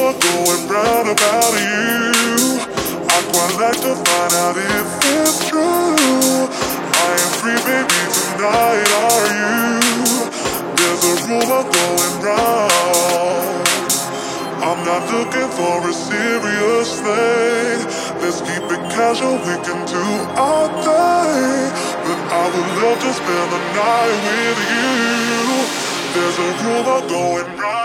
never 0.00 0.18
going 0.18 0.68
round 0.68 1.08
about 1.08 1.52
you. 1.60 2.12
I 3.04 3.18
quite 3.32 3.54
like 3.60 3.80
to 3.84 3.94
find 4.00 4.32
out 4.44 4.56
if 4.56 4.88
it's 5.04 5.48
true. 5.48 6.48
I 7.04 7.10
am 7.20 7.30
free, 7.40 7.60
baby, 7.68 8.00
tonight 8.16 8.90
are 9.04 9.26
you? 9.40 9.60
There's 10.76 11.04
a 11.04 11.14
rumor 11.28 11.64
going 11.76 12.14
round. 12.24 13.68
I'm 14.64 14.80
not 14.84 15.04
looking 15.12 15.50
for 15.58 15.76
a 15.88 15.92
serious 15.92 16.90
thing. 17.04 17.78
Let's 18.20 18.40
keep 18.40 18.64
it 18.74 18.82
casual, 18.96 19.36
we 19.36 19.56
can 19.66 19.80
do 19.84 20.06
our 20.40 20.68
thing. 20.84 21.68
But 22.04 22.20
I 22.40 22.44
would 22.52 22.70
love 22.82 22.98
to 23.04 23.12
spend 23.20 23.48
the 23.52 23.60
night 23.76 24.18
with 24.26 24.60
you. 24.72 24.88
There's 26.14 26.38
a 26.38 26.50
rumor 26.64 27.00
going 27.08 27.58
round. 27.58 27.79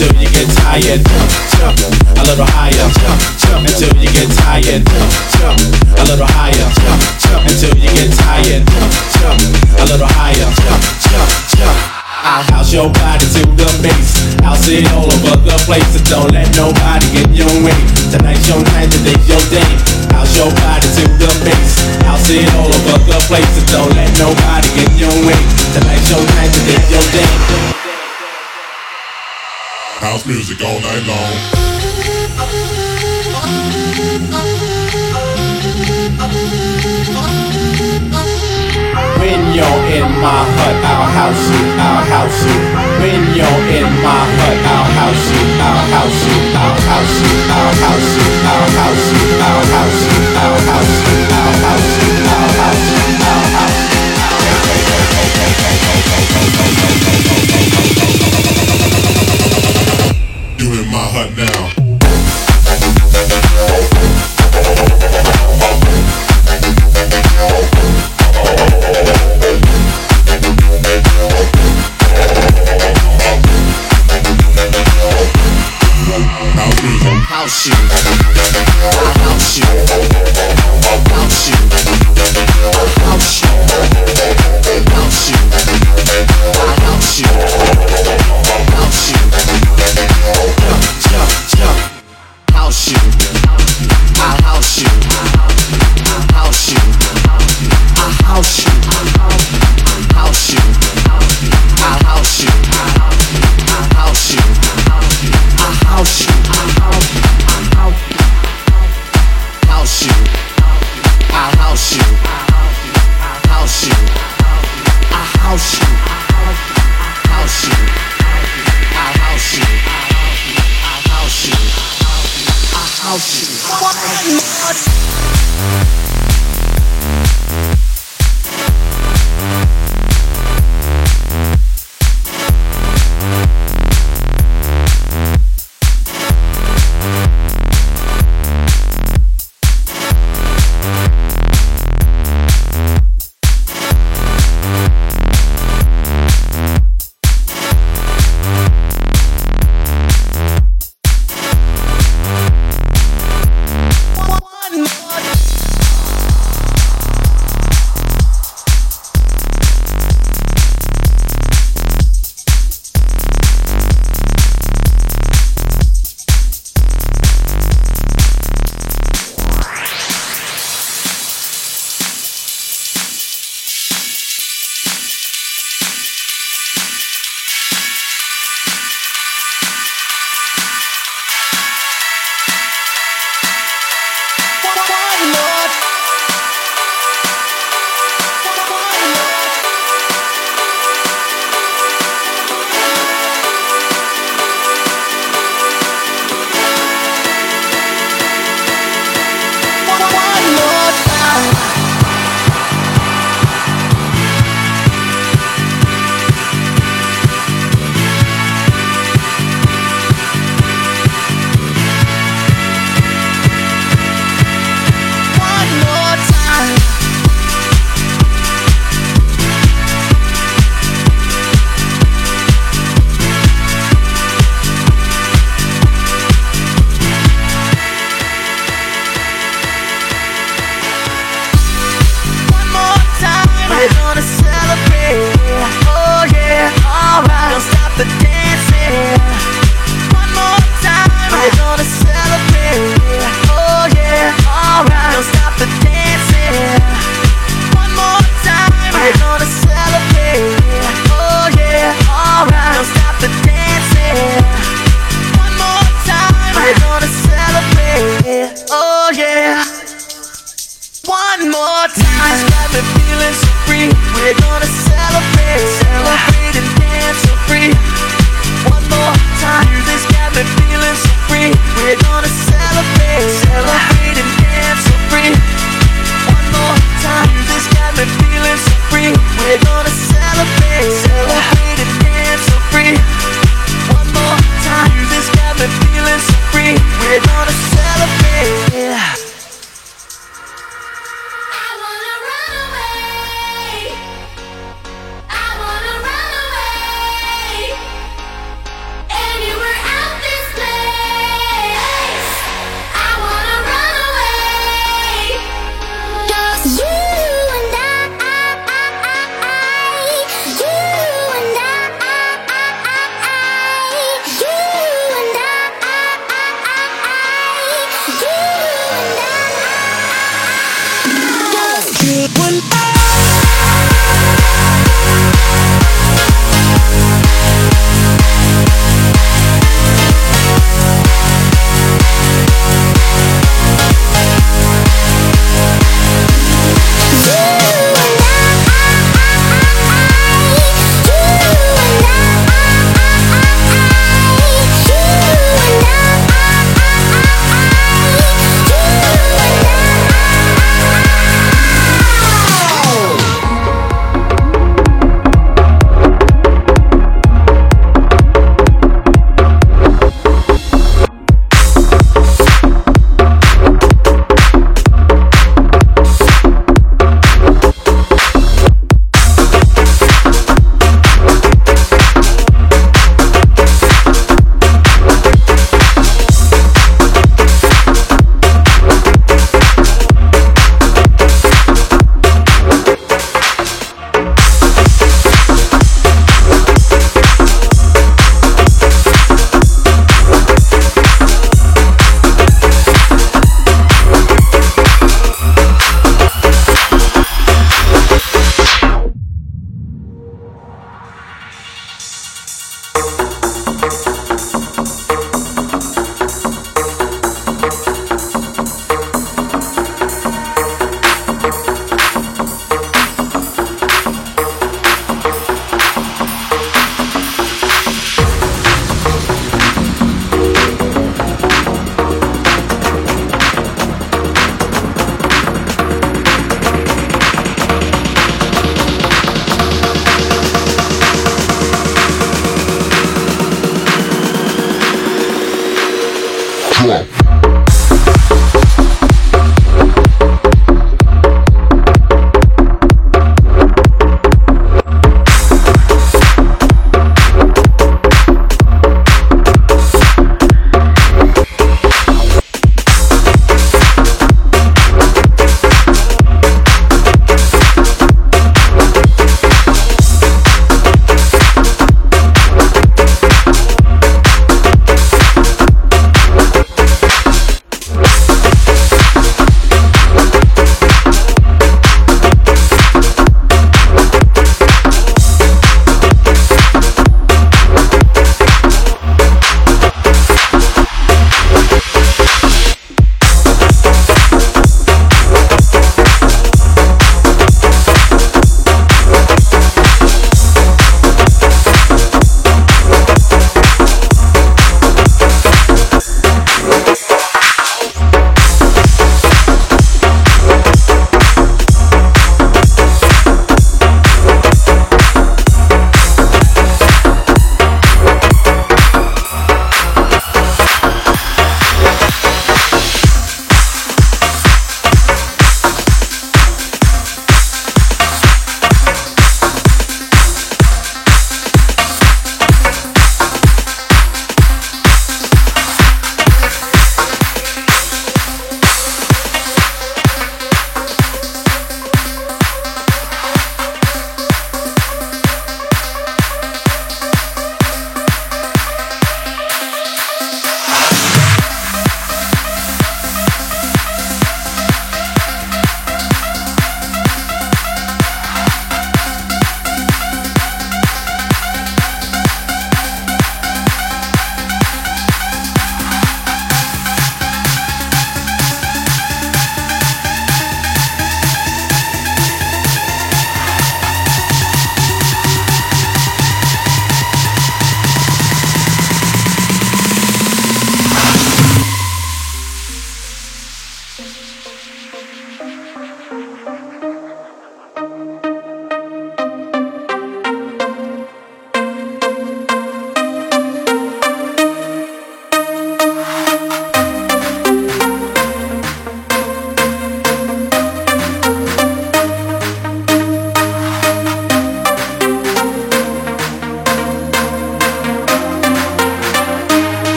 until 0.00 0.16
you 0.16 0.32
get 0.32 0.48
tired. 0.64 1.04
Jump 1.60 1.76
a 2.16 2.24
little 2.24 2.48
higher. 2.56 2.72
Jump, 2.72 3.20
jump 3.36 3.68
until 3.68 3.92
you 4.00 4.08
get 4.16 4.32
tired. 4.32 4.80
Jump 5.36 5.60
a 6.00 6.04
little 6.08 6.24
higher. 6.40 6.56
Jump, 6.56 7.00
jump 7.20 7.44
until 7.44 7.76
you 7.76 7.90
get 7.92 8.08
tired. 8.16 8.64
Jump 9.20 9.40
a 9.76 9.84
little 9.84 10.08
higher. 10.16 10.48
Jump, 10.64 10.80
jump, 11.04 11.28
jump. 11.52 11.76
I'll 12.24 12.44
house 12.48 12.72
your 12.72 12.88
body 12.88 13.28
to 13.28 13.44
the 13.44 13.68
base. 13.84 14.16
I'll 14.40 14.56
see 14.56 14.80
all 14.96 15.04
over 15.04 15.36
the 15.36 15.56
place. 15.68 15.92
And 15.92 16.06
don't 16.08 16.32
let 16.32 16.48
nobody 16.56 17.04
get 17.12 17.28
in 17.28 17.44
your 17.44 17.54
way. 17.60 17.76
Tonight's 18.08 18.48
your 18.48 18.64
night, 18.72 18.88
today's 18.88 19.20
your 19.28 19.44
day. 19.52 19.68
House 20.16 20.32
your 20.32 20.48
body 20.64 20.88
to 20.96 21.04
the 21.20 21.28
base. 21.44 21.76
I'll 22.08 22.16
see 22.16 22.40
all 22.56 22.72
over 22.72 22.96
the 23.04 23.20
place. 23.28 23.52
And 23.52 23.68
don't 23.68 23.92
let 23.92 24.08
nobody 24.16 24.68
get 24.80 24.88
in 24.96 25.12
your 25.12 25.16
way. 25.28 25.40
Tonight's 25.76 26.08
your 26.08 26.24
night, 26.40 26.48
today's 26.56 26.88
your 26.88 27.04
day 27.12 27.89
house 30.00 30.24
music 30.24 30.58
all 30.64 30.80
night 30.80 31.04
long. 31.04 31.32
When 39.20 39.40
you're 39.52 39.80
in 39.92 40.08
my 40.24 40.40
hut, 40.56 40.76
I'll 40.88 41.04
house 41.04 41.44
you, 41.52 41.64
I'll 41.76 42.04
house 42.08 42.40
you. 42.48 42.58
When 43.04 43.22
you're 43.36 43.62
in 43.76 43.92
my 44.00 44.24
hut, 44.40 44.58
I'll 44.72 44.88
house 44.96 45.26
you, 45.28 45.44
I'll 45.68 45.84
house 45.92 46.20
you, 46.24 46.38
I'll 46.56 46.80
house 46.88 47.20
you, 47.20 47.36
I'll 47.52 47.74
house 47.84 48.16
you, 48.16 48.30
I'll 48.40 48.72
house 48.80 49.12
you, 49.12 49.36
I'll 49.36 49.66
house 49.68 50.00
you, 50.00 50.24
I'll 50.40 50.60
house 50.64 50.96
you, 51.04 51.18
I'll 51.28 51.56
house 51.60 51.92
you, 52.00 52.24
I'll 52.24 52.56
house 52.56 52.88
you, 52.88 53.16
I'll 53.20 53.50
house 53.52 53.84
you. 53.84 54.00
cut 61.20 61.36
now. 61.36 61.70
House 77.28 77.62
shoes. 77.62 78.19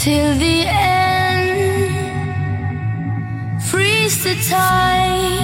Till 0.00 0.34
the 0.36 0.64
end. 0.66 1.92
Freeze 3.62 4.24
the 4.24 4.34
time 4.48 5.39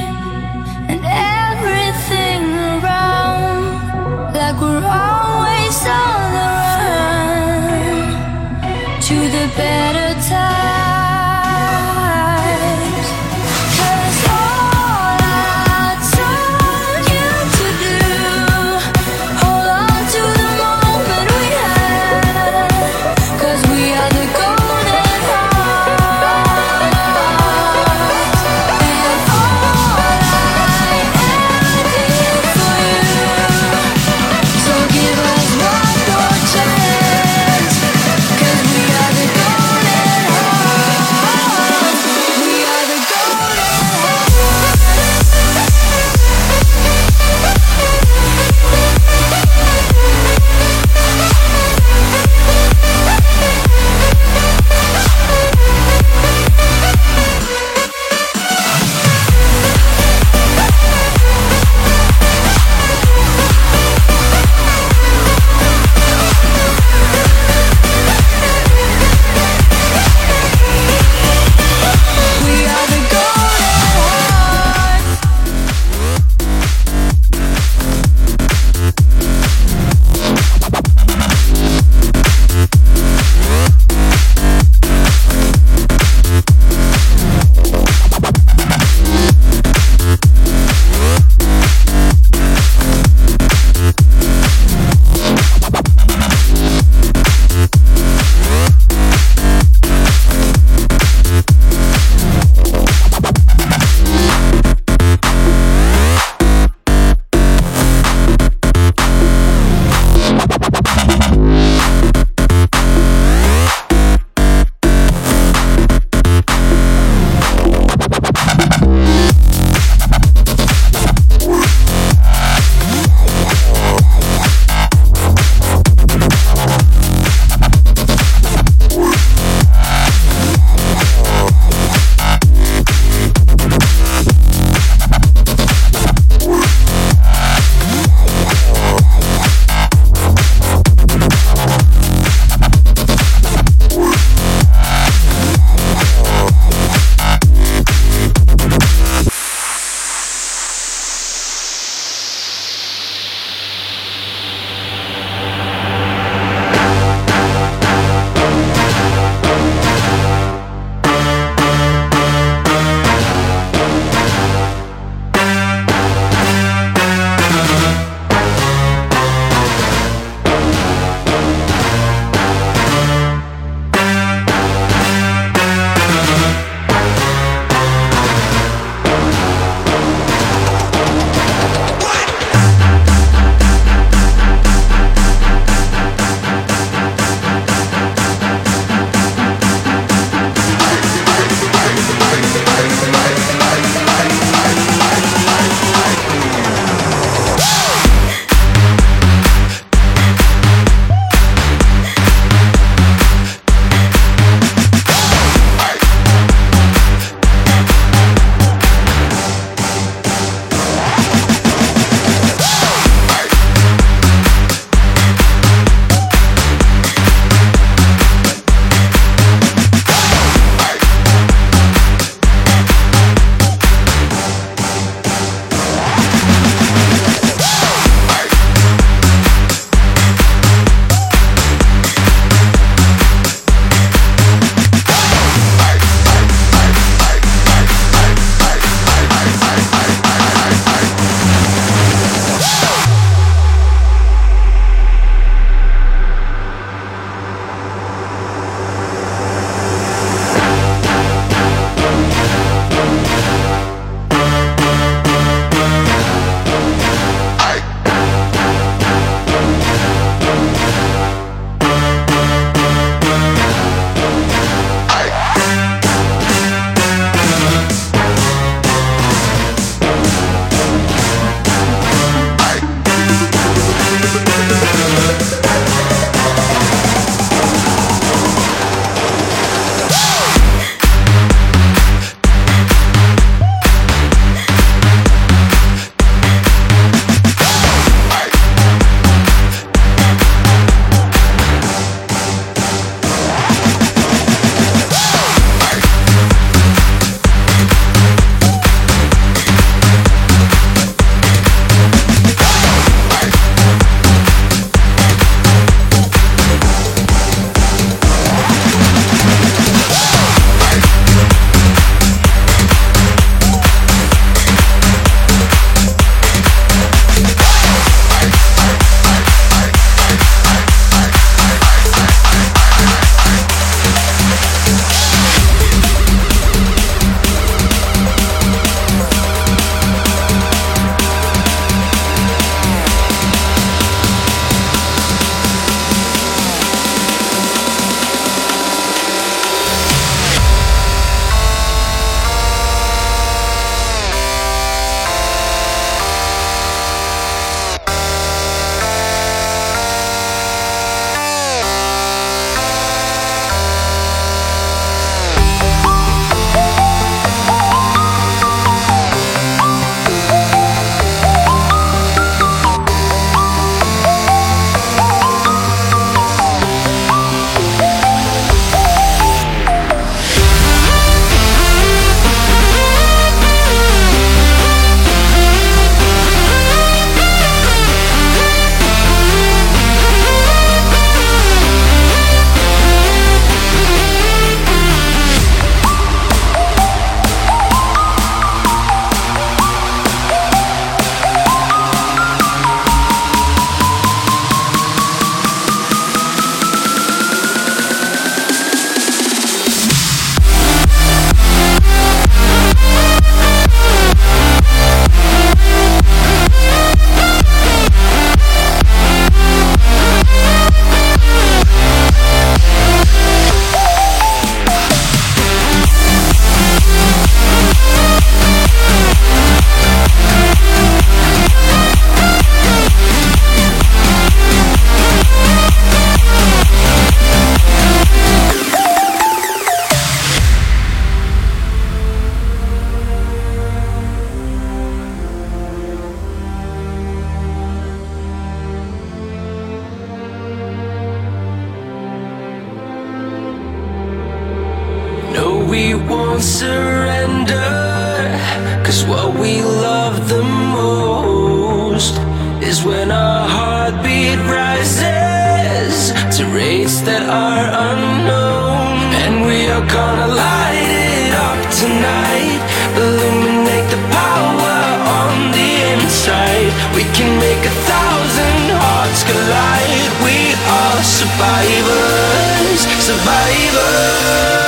survivors, 471.37 473.03
survivors. 473.21 474.86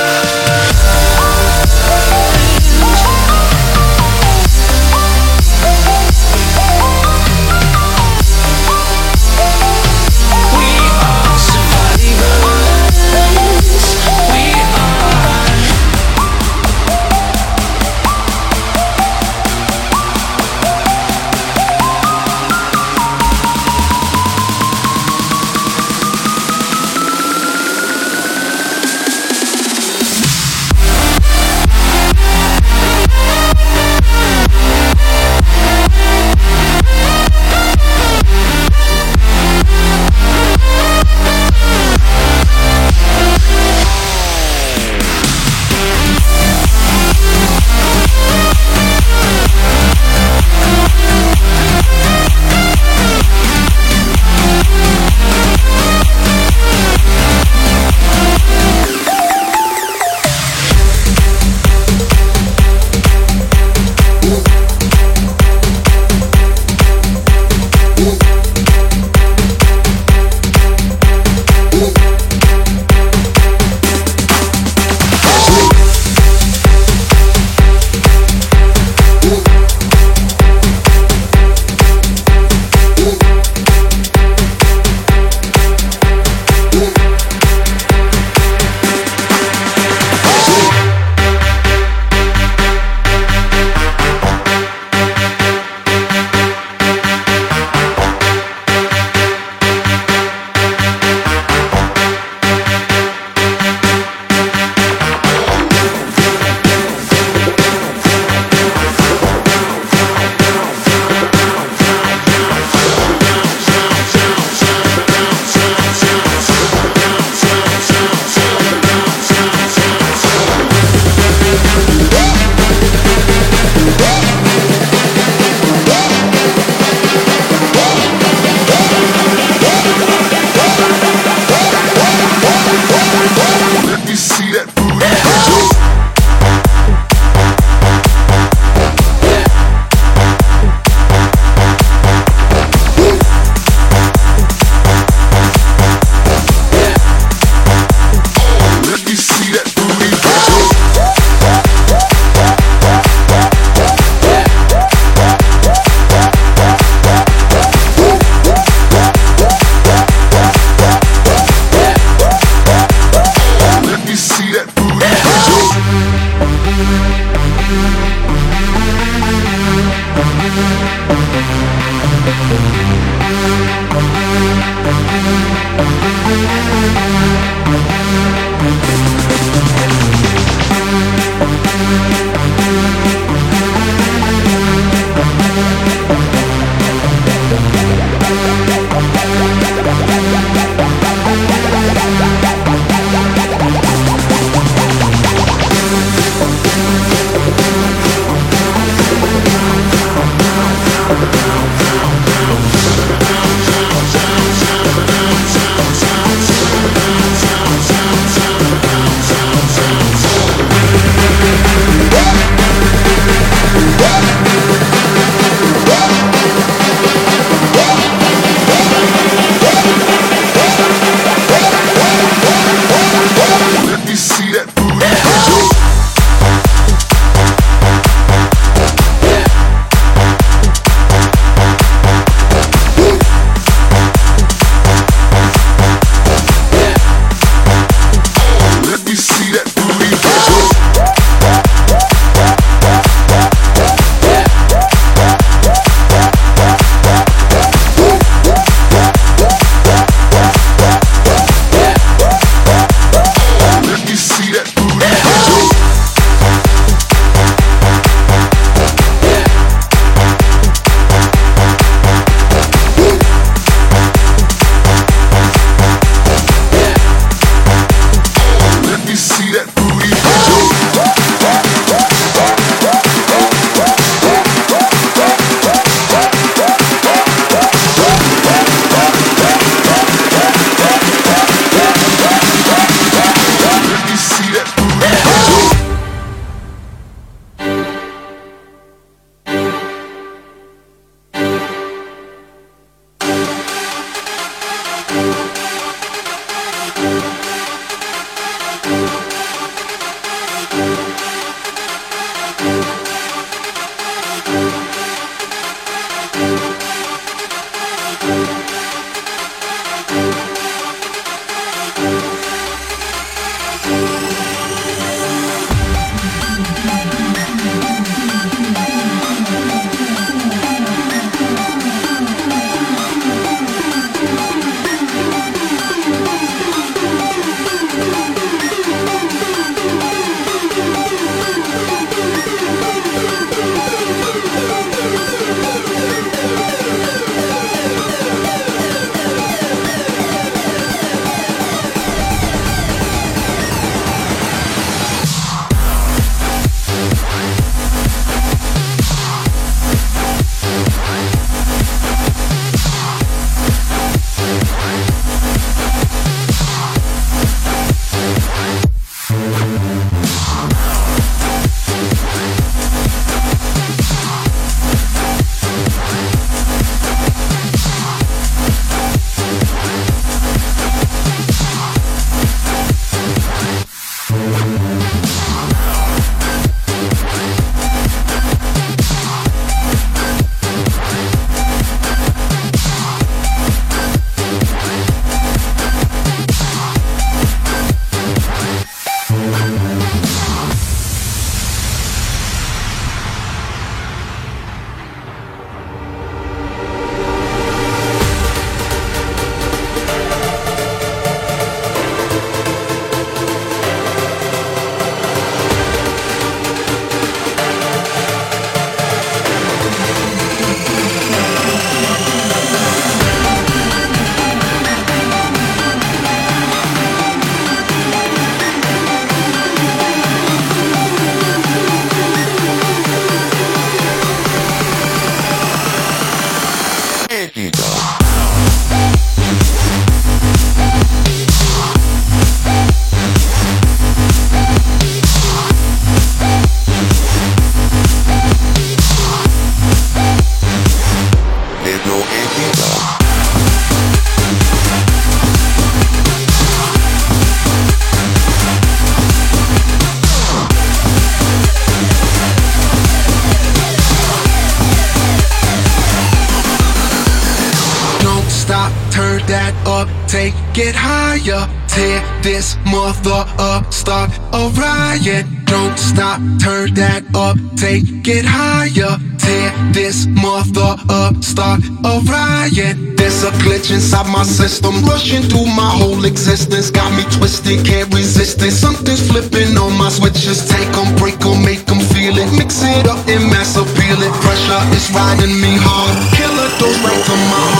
Glitch 473.79 473.93
inside 473.93 474.27
my 474.31 474.43
system, 474.43 474.93
rushing 475.05 475.43
through 475.43 475.65
my 475.65 475.89
whole 475.99 476.25
existence. 476.25 476.91
Got 476.91 477.11
me 477.15 477.23
twisted, 477.37 477.85
can't 477.85 478.13
resist 478.13 478.61
it. 478.61 478.71
Something's 478.71 479.27
flipping 479.29 479.77
on 479.77 479.97
my 479.97 480.09
switches. 480.09 480.67
Take 480.67 480.91
them, 480.91 481.15
break 481.15 481.39
them, 481.39 481.63
make 481.63 481.85
them 481.85 481.99
feel 481.99 482.37
it. 482.37 482.49
Mix 482.57 482.83
it 482.83 483.07
up 483.07 483.19
and 483.27 483.43
mass 483.49 483.75
appeal 483.75 484.19
it. 484.19 484.33
Pressure 484.43 484.83
is 484.95 485.09
riding 485.11 485.55
me 485.61 485.77
hard. 485.79 486.15
Killer 486.35 486.69
dose 486.79 486.99
right 487.03 487.23
to 487.23 487.35
my 487.51 487.63
heart, 487.75 487.78